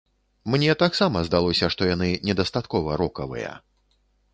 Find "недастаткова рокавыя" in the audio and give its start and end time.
2.31-3.51